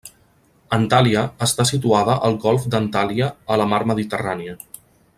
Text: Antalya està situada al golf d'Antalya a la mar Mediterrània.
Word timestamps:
Antalya 0.77 1.25
està 1.47 1.65
situada 1.71 2.17
al 2.31 2.39
golf 2.47 2.65
d'Antalya 2.77 3.29
a 3.57 3.61
la 3.63 3.69
mar 3.75 3.83
Mediterrània. 3.93 4.61